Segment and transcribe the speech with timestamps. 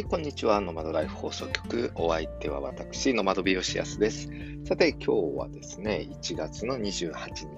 [0.00, 0.62] はい、こんにちは。
[0.62, 1.92] ノマドライフ放送局。
[1.94, 4.30] お相手は私、ノマド美容師やすです。
[4.64, 7.12] さて、今日はですね、1月の28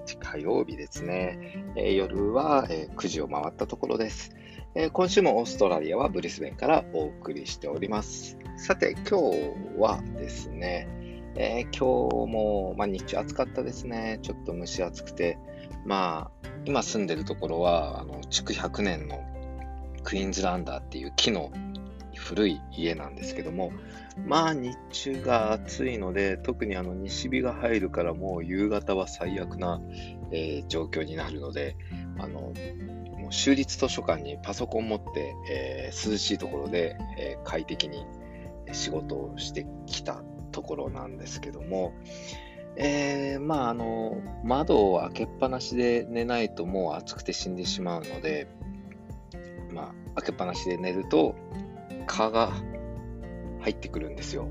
[0.05, 1.63] 日火曜日ですね。
[1.77, 4.35] えー、夜は、えー、9時を回ったところです、
[4.75, 8.37] えー、今週もオーストラリアはブリスベンからお送りしております。
[8.57, 10.89] さて、今日はですね、
[11.37, 11.85] え今日
[12.29, 14.19] も、まあ、日中暑かったですね。
[14.21, 15.37] ちょっと蒸し暑くて、
[15.85, 19.23] まあ、今住んでるところは、あの築100年の
[20.03, 21.49] クイーンズランダーっていう木の
[22.23, 23.71] 古い家なんですけども、
[24.25, 29.81] まあ日中が暑いので、特にあの西日が入るからもう夕方は最悪な、
[30.31, 31.75] えー、状況になるので、
[32.17, 32.53] あの、
[33.19, 38.05] もう州立図書館にパソコン持って、えー、涼しいところで、えー、快適に
[38.71, 41.93] 仕事をしてきたところなんですけども、
[42.77, 48.47] えー、まああの窓を開けっぱなしで寝ないともう暑くて死んでしまうので、
[49.73, 51.35] まあ、開けっぱなしで寝ると
[52.03, 52.51] 蚊が
[53.61, 54.47] 入ってくるんですよ。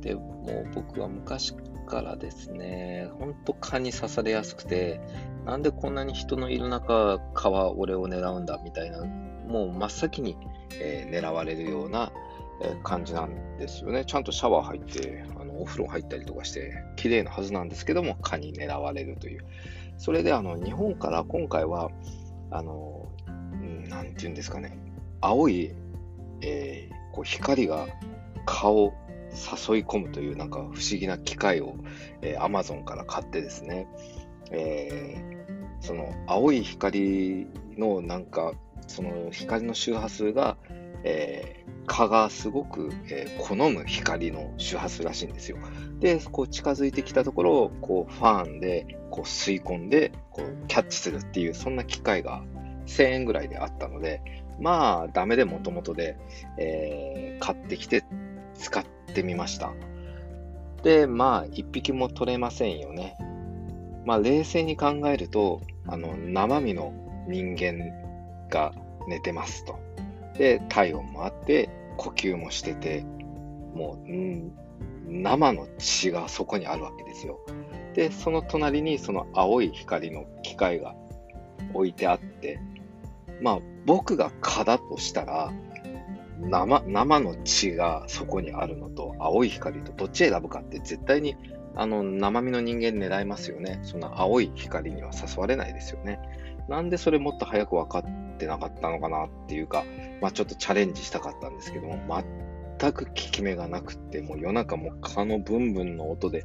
[0.00, 1.54] で、もう僕は昔
[1.86, 5.00] からですね、ほんと蚊に刺されやすくて、
[5.44, 10.36] なんでこんなに人のいる中、蚊は俺を狙うんだみたいな、もう真っ先に、
[10.80, 12.12] えー、狙われるような、
[12.62, 14.04] え、感じなんですよね。
[14.04, 19.44] ちゃんとシャワー入って、あのお風呂入ったりとかして、綺麗なはずなんですけども、蚊に狙われるという。
[19.98, 21.90] それであの日本から今回は、
[22.50, 23.08] あの、
[23.88, 24.78] なんて言うんですかね、
[25.20, 25.74] 青い
[26.40, 27.86] えー、こう光が
[28.46, 28.94] 顔を
[29.34, 31.74] 誘い込むというなんか不思議な機械を、
[32.22, 33.88] えー、Amazon から買ってですね、
[34.50, 38.52] えー、その青い光のなんか
[38.86, 40.56] その光の周波数が、
[41.02, 45.58] えー、蚊がすごく、えー、好む光の周波数らしいんですよ。
[46.00, 52.44] で、こう近づいてきたところをこうファンでこう吸い込んでこうキャッチするっていうそんな機械が
[52.86, 56.16] 1000円ぐらいであったので、まあ、ダメでもともとで、
[56.58, 58.04] えー、買ってきて
[58.54, 59.72] 使ってみました。
[60.82, 63.16] で、まあ、一匹も取れませんよね。
[64.04, 66.92] まあ、冷静に考えると、あの、生身の
[67.26, 67.78] 人間
[68.50, 68.72] が
[69.08, 69.78] 寝てますと。
[70.36, 73.04] で、体温もあって、呼吸もしてて、
[73.74, 74.52] もう、ん
[75.06, 77.38] 生の血がそこにあるわけですよ。
[77.94, 80.94] で、その隣にその青い光の機械が
[81.72, 82.58] 置いてあって、
[83.40, 85.52] まあ、僕が蚊だとしたら、
[86.40, 91.36] 生、生の血がそこにあるのと、青い光とどっち選ぶかって絶対に、
[91.76, 93.80] あの、生身の人間狙いますよね。
[93.82, 96.20] その青い光には誘われないですよね。
[96.68, 99.84] なんでそれもっと早く分かってなかったのかなっていうか、
[100.20, 101.98] まあちょっとチャレンジしたかったんですけども、
[102.78, 106.44] 全く効き目がなくて、もう夜中も蚊のブンブンの音で、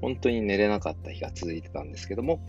[0.00, 2.40] 本当に寝れなかった日が続いてたんですけども、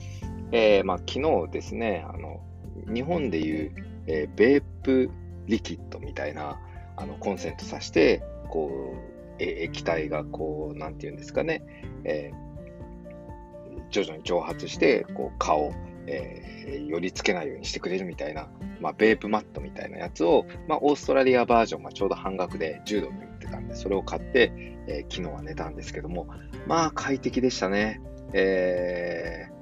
[0.52, 1.14] えー、まあ昨
[1.46, 2.42] 日ですね、あの、
[2.88, 3.72] 日本でいう、
[4.08, 5.10] えー、ベープ
[5.48, 6.60] リキッドみたいな
[6.98, 11.64] あのコンセントさして、こう、え液体がこう、なんていうんですかね、
[12.04, 15.74] えー、徐々に蒸発して、こう、顔、
[16.08, 18.50] えー、寄り付けないようにしてくれるみたいな、
[18.80, 24.52] まあ、ベープマットみたいなやつを、まあ、オーストラリアバージョンがちょうど半額で10ドルで売ってたんで、それを買って、
[24.88, 26.28] えー、昨日は寝たんですけども、
[26.68, 28.02] まあ、快適でしたね。
[28.34, 29.61] えー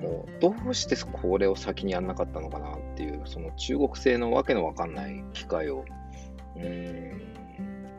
[0.00, 5.84] もうどうしてこれを先にやんなかったのかなっていう、その中国製のわけのわかんない機械を、
[6.56, 7.22] うん、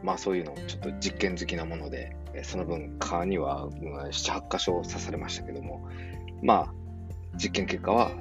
[0.04, 5.88] まあそういうのちょっと実験好きなもので、その分、蚊には7、8箇所刺されましたけども、
[6.42, 6.74] まあ、
[7.36, 8.12] 実験結果は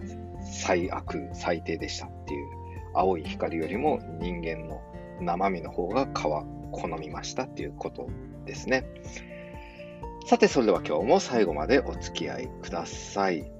[0.42, 2.46] 最悪、最低でしたっていう、
[2.94, 4.80] 青い光よりも人間の
[5.20, 8.08] 生身の方が蚊は好みましたっていうこと
[8.44, 8.84] ですね。
[10.26, 13.50] さて、それでは今日も最後までお付き合いください。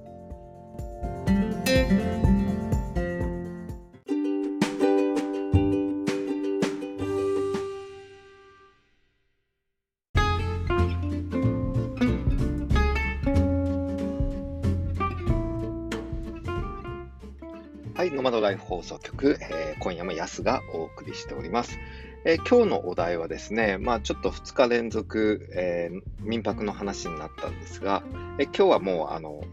[17.99, 21.79] はい、ノマドライフ放送局、えー、今夜もヤスがお送りしております。
[22.23, 28.03] えー、今日のお題はですね、まあちょっと2日連続、えー、民泊の話になったんですが、
[28.37, 29.43] え今日はもうあの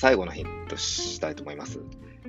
[0.00, 1.78] 最後のヒントしたいと思います。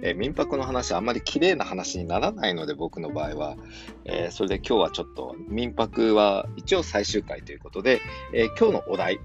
[0.02, 3.56] え民泊の話、あんまり綺麗な話にならないので、僕の場合は。
[4.04, 8.02] えそれで今日はちょっと、民泊は一応最終回ということで、
[8.34, 9.22] え今日のお題、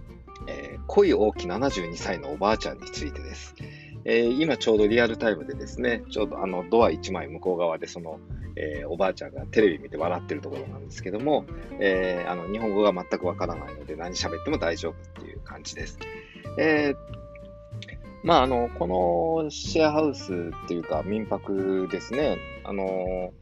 [0.47, 3.57] え恋大き72歳のおばあちゃんについてです。
[4.05, 8.21] え、今ちょうどリアルタイムでですね、ちょうどあのドア1枚向こう側でその、
[8.55, 11.47] え、おばあちゃんがテレビ見て笑ってるところなんですけども、
[11.81, 15.99] え、あの日本語が全くわからないので何喋っても大丈夫っていう感じです。
[16.59, 16.95] え
[18.27, 18.89] まあ、あの、こ
[19.45, 23.33] のシェアハウスっていうか民泊ですね、あの、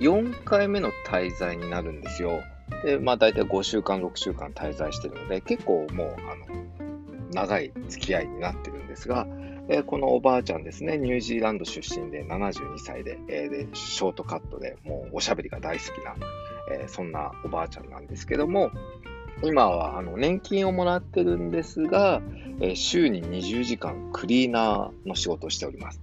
[0.00, 2.40] 4回目の滞在になるんですよ。
[2.82, 6.46] で、まあ大体5週間、6週間滞在してるので、結構もう、あの、
[7.34, 9.26] 長い付き合いになってるんですが、
[9.68, 16.14] えー、このおばあちゃんですね、ニュージーランド出身で72歳で、えー、でショートカットでもうおしゃべりが大好きな、
[16.70, 18.70] えー、そんなおばあちゃんなんですけども、
[19.42, 22.22] 今はあの年金をもらってるんですが、
[22.60, 26.00] えー、週に20時間クリーナーの仕事をしております。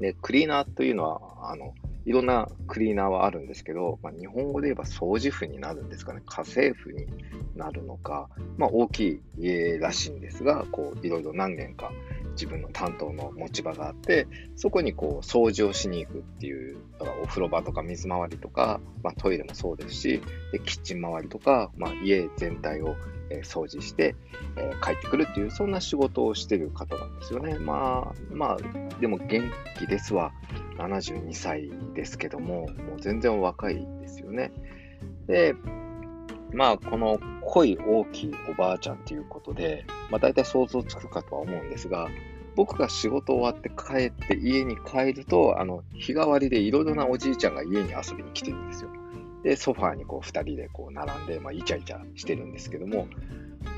[0.00, 1.74] で、クリーナーというのは、あの、
[2.04, 7.06] いろんなクリーナーはあるんですけど、まあ、日本語で言えば掃除婦になるんですかね、家政婦に
[7.54, 8.28] なるのか、
[8.58, 11.92] まあ、大きい家らしいんですが、こういろいろ何年か
[12.32, 14.26] 自分の担当の持ち場があって、
[14.56, 22.96] そこにこう掃除をしに行くっていう、だからお風呂場とか水回りとか、まあ、トイレもそうですし、でキッチン周りとか、まあ、家全体を
[23.42, 24.14] 掃除して、
[24.56, 27.58] えー、帰ってくるっていう、そんな仕事をしてる方なんですよね。
[27.58, 28.56] まあ、まあ、
[29.00, 29.42] でも元
[29.78, 30.32] 気ですわ。
[30.78, 34.52] 72歳ですけども、もう全然若いですよね。
[35.26, 35.54] で、
[36.54, 42.08] まあ、この濃い大きいおばあちゃんということで、まあ、大体想像つくかとは思うんですが、
[42.54, 48.90] 僕が仕事終わって帰って家に帰ると、あの、日替わりでいろいろなおじいちゃんが家に遊びに来てるんですよ。
[49.42, 53.08] で、ソファーにこう2人でこう並んで、まあ、イチャイチャしてるんですけども、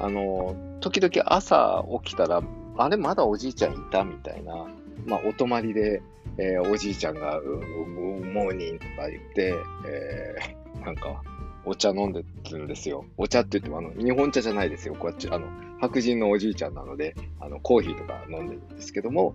[0.01, 2.43] あの、時々朝起きたら、
[2.77, 4.67] あれまだおじいちゃんいたみたいな、
[5.07, 6.03] まあ、お泊まりで、
[6.39, 9.55] えー、おじいちゃんが、グッモーニンとか言って、
[9.87, 11.23] えー、なんか、
[11.67, 13.05] お茶飲んでるんですよ。
[13.17, 14.95] お茶って言っても、あの、日本茶じゃないですよ。
[14.95, 15.47] こっち、あの、
[15.81, 19.35] 白人のおじいちゃんなので、あの、コーヒーとか飲んでるんですけども、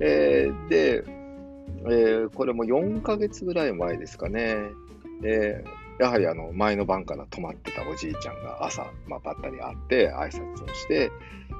[0.00, 1.04] えー、で、
[1.84, 4.56] えー、これも4ヶ月ぐらい前ですかね。
[5.20, 5.64] で、
[5.98, 11.10] やはりあの前の晩から泊まってたおじいちゃんが朝、まあ、ばったり会って挨拶をして、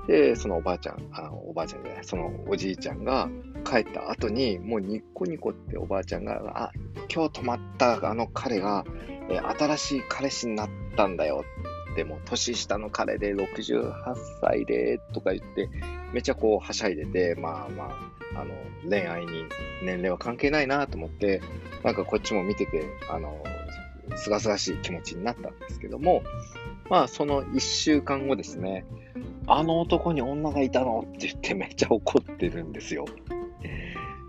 [0.06, 3.28] で、そのおばあちゃん、あおばあちゃんじゃない、そのおじいちゃんが
[3.64, 6.72] 帰った後に、もうニッコニコっておばあちゃんが、あ、
[7.12, 8.84] 今日泊まったあの彼が、
[9.28, 11.44] え新しい彼氏になったんだよ
[11.92, 13.92] って、もう年下の彼で68
[14.40, 15.68] 歳でとか言って、
[16.12, 17.84] めちゃこうはしゃいでて、まあま
[18.34, 18.54] あ、あの、
[18.88, 19.44] 恋愛に
[19.82, 21.40] 年齢は関係ないなと思って、
[21.82, 23.42] なんかこっちも見てて、あの、
[24.16, 26.22] すがすがしい気持ちになったんですけども、
[26.88, 28.84] まあ、その1週間後ですね、
[29.46, 33.06] あの男に女がいたのって言ってめっちゃ怒ってるんですよ。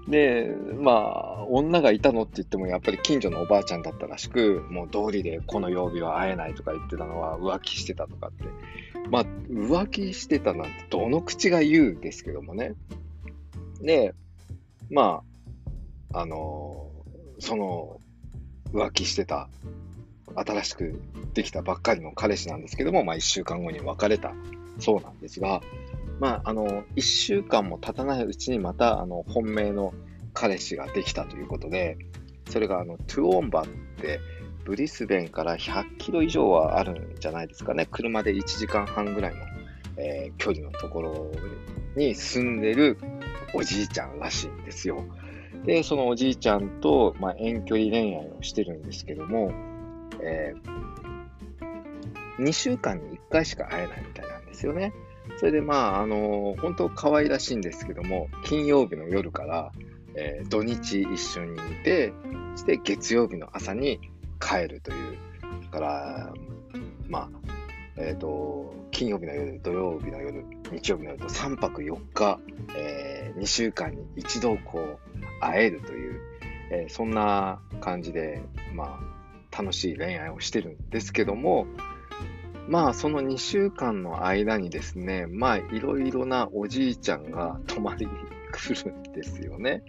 [0.07, 8.45] で、まあ、女がいたのって言っても、やっぱり近所のおばあちゃんだったらしく、もう道理でこの曜日は会えないとか言ってたのは浮気してたとかって。
[9.09, 12.73] まあ、浮気してたなんてどの口が言うんですけどもね。
[13.81, 14.13] で、
[14.89, 15.23] ま
[16.13, 16.89] あ、あの
[17.39, 17.99] その
[18.73, 19.49] 浮気してた、
[20.35, 21.01] 新しく
[21.33, 24.33] できたばっかりの彼氏なんですけども、まあ、1週間後に別れた
[24.79, 25.62] そうなんですが、
[26.19, 29.94] まあ、あの、1週間も経たないうちにまた、あの、本命の
[30.33, 31.97] 彼氏ができたということで、
[32.50, 33.65] それが、あの、トゥオンバっ
[34.01, 34.19] て、
[34.65, 37.88] ブリスベンから100キロ以上はあるんじゃないですかね。
[37.89, 39.39] 車で1時間半ぐらいの、
[39.95, 41.31] えー、距離のところ
[41.95, 42.97] に住んでる
[43.53, 45.06] おじいちゃんらしいんですよ。
[45.65, 49.51] で、そのおじいちゃんと、まあ、遠距離恋愛をしてるんですけども、
[50.21, 54.26] えー、2週間に1回しか会えないみたいな
[54.57, 54.94] ですよね。
[55.38, 59.71] それでまあ、あのー、本当可愛らしいんですけども、金曜日の夜から、
[60.15, 62.11] えー、土日一緒にいて、
[62.56, 63.99] そして月曜日の朝に
[64.40, 65.18] 帰るという、
[65.66, 66.33] だから、
[67.07, 67.30] まあ、
[67.97, 72.40] えっ、ー、と、金曜日の夜、土曜日の夜、日曜日の夜と3泊4日、
[72.76, 74.99] えー、2週間に一度こう
[75.40, 76.21] 会えるという、
[76.71, 78.42] えー、そんな感じで、
[78.73, 78.99] ま
[79.52, 81.68] あ、楽しい恋愛をしてるんですけども、
[82.68, 88.12] まあ、その2週間の間にですね、まあ、いろいろなおじいちゃんが泊まりに
[88.52, 89.83] 来るんですよね。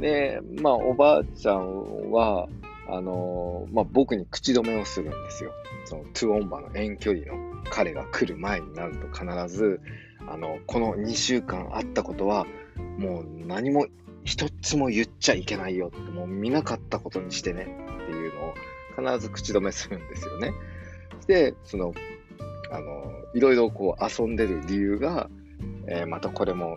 [0.00, 2.48] で、まあ、おばあちゃんは、
[2.88, 5.52] あのまあ、僕に口止めをするんですよ。
[5.84, 7.34] そのトゥオンバの遠距離の
[7.70, 9.80] 彼が来る前になると必ず、
[10.28, 12.46] あの、この2週間あったことは、
[12.98, 13.86] もう何も
[14.24, 17.64] 一つも言っちゃいけないよって、もう見なかったことにしてねっ
[18.06, 20.52] ていうのを必ず口止めするんですよね。
[21.26, 21.94] で、その、
[22.70, 25.28] あの、いろいろこう遊んでる理由が、
[25.86, 26.76] えー、またこれも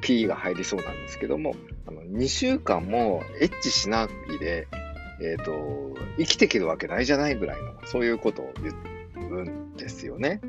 [0.00, 1.54] P が入りそうなんですけども、
[1.86, 4.68] あの2週間もエッチしないで、
[5.20, 8.72] えっ、ー、と、生きていけるわけないじゃないぐらいの、そういうことを言
[9.30, 10.40] うんですよね。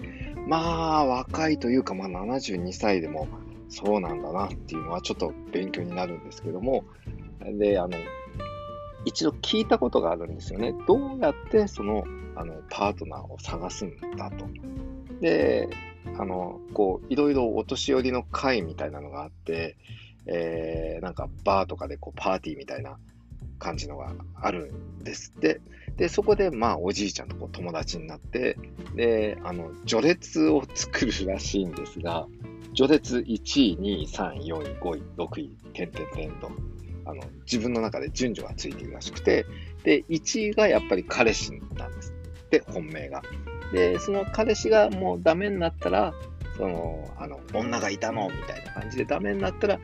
[0.48, 0.58] ま
[1.00, 3.28] あ、若いというか、まあ72歳でも
[3.70, 6.86] そうなんだなっていうのはちょっと勉強になるんですけども、
[7.60, 7.98] で、あの、
[9.08, 10.76] 一度聞いたことがあるんですよね。
[10.86, 12.04] どうやってその
[12.36, 14.46] あのパートナーを探すんだと。
[15.22, 15.70] で、
[16.20, 19.78] あの、こう、いろいろお年寄りの会みたいなのがあって、
[20.26, 23.00] えー、なんかバーとかでこうパーティーみたいな
[23.60, 25.62] 感じのがあるんですって。
[25.96, 28.58] で、そこで、まあ、おじいちゃんとこう友達になって、
[28.94, 32.28] で、あの、序列を作るらしいんですが、
[32.76, 36.52] 序列1位、2位、3位、4位、5位、6位、点々点と、
[37.08, 39.46] あの、自分の中で順序がついているらしくて、
[39.84, 42.14] で、1位がやっぱり彼氏なんです。
[42.50, 43.22] で、本命が。
[43.72, 46.14] で、その彼氏がもうダメになったら、
[46.58, 49.80] その、あの、女がいたのみたいな感じでダメになったら、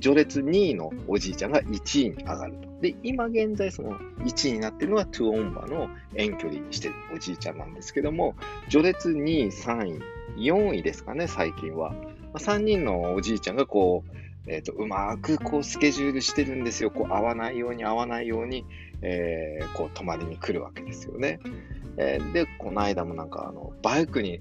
[0.00, 2.68] 序列2位のおじいちゃんが1位に上がると。
[2.80, 8.34] で、今現在その1位になっているのはトゥオンバの遠距離してるおじいちゃんなんですけども、
[8.68, 10.00] 序列2位、3
[10.36, 11.94] 位、4位ですかね、最近は。
[12.34, 16.90] 3人のおじいちゃんがこう、えーと、うまくこうスケジュールしてるんですよ。
[16.90, 18.64] こう合わないように合わないように、
[19.02, 21.40] えー、こう泊まりに来るわけですよね。
[21.96, 24.40] えー、で、この間もなんかあのバイクに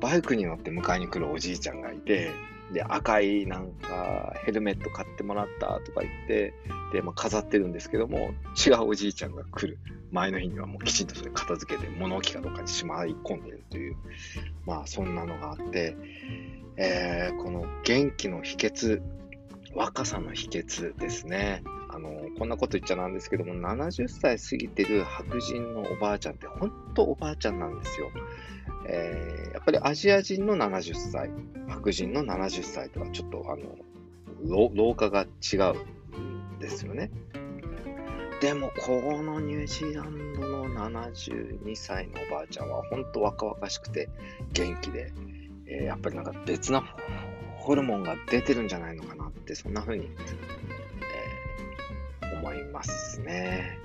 [0.00, 2.30] バイクに乗って迎えに来るおじいちゃんがいて、
[2.72, 6.54] で、赤いなんかヘルメット買ってもらったとか言って、
[6.92, 8.30] で、まあ、飾ってるんですけども、
[8.66, 9.78] 違うおじいちゃんが来る
[10.12, 13.96] 前の日にはもうきちんとそれ片付けて物置かどっかにしまい込んでるという、
[14.66, 15.96] まあそんなのがあって、
[16.76, 19.02] えー、この元気の秘訣、
[19.74, 21.62] 若さの秘訣ですね。
[21.90, 28.10] あの、こんなこと言っちゃなんですけども、70歳過ぎてる白人のおばあちゃんって本当おばあちゃんなんですよ。
[28.86, 31.30] えー、やっぱりアジア人の70歳、
[31.68, 33.76] 白人の70歳とはちょっとあの
[34.74, 37.10] 老化が違うんですよね。
[38.40, 44.08] でも、このニュージーランドの72歳のおばあちゃんは本当若々しくて
[44.52, 45.12] 元気で、
[45.66, 46.84] えー、やっぱりなんか別な
[47.68, 50.08] ホルモンが出てるんじゃないのかなって、そんな風に、
[52.22, 53.78] えー、思いますね。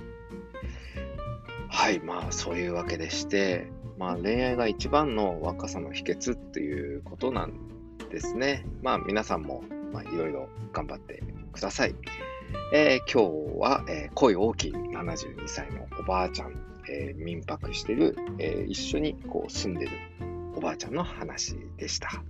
[1.68, 7.52] はい、まあそういうわけでして、まあ、恋愛が一番の若さの秘訣っていうことなん
[8.08, 8.64] ですね。
[8.80, 9.62] まあ、皆さんも、
[9.92, 11.22] まあ、いろいろ頑張って
[11.52, 11.94] ください。
[12.72, 16.54] えー、今日は、えー、恋大きい72歳のおばあちゃん、
[16.88, 19.92] えー、民泊してる、えー、一緒にこう住んでる
[20.56, 22.24] おばあちゃんの話でした。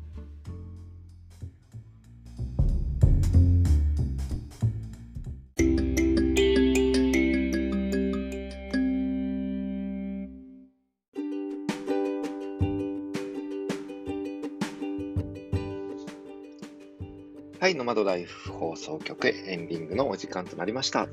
[17.84, 21.06] の窓、ライフ放送局エンディングのお時間となりました。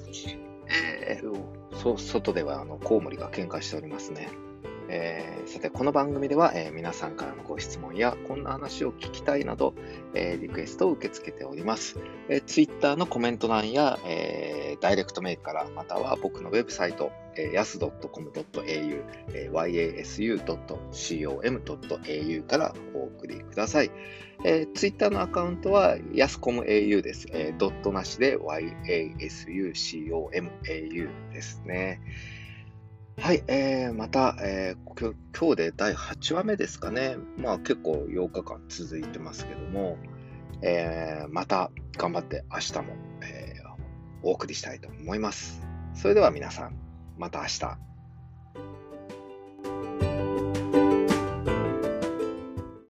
[1.05, 4.29] えー、そ外ではあのコウモリが喧嘩しておりますね。
[4.93, 9.73] えー、さて、この番組では、えー、皆さんからのご質問や、こんな話を聞きたいなど、
[10.13, 11.97] えー、リクエストを受け付けております。
[12.27, 19.95] えー、Twitter のコメント欄や、えー、ダイレクトメールから、または僕のウェブサイト、えー、yas.com.au、えー、
[20.35, 23.91] yasu.com.au からお送りください。
[24.43, 27.27] えー、Twitter のアカウントは yascomau です。
[27.31, 32.01] えー、ドットなしで yasucomau ですね。
[33.21, 37.17] はい、えー、また、えー、今日で第8話目ですかね。
[37.37, 39.99] まあ結構8日間続いてますけども、
[40.63, 45.61] えー、また頑張って明日も、えー、お送りしたいと思います。
[45.93, 46.75] それでは皆さん、
[47.19, 47.90] また明日。